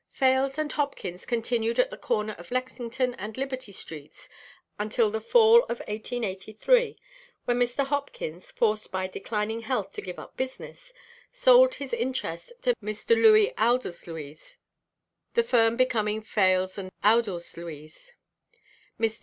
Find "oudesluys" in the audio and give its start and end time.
13.59-14.57, 17.03-18.09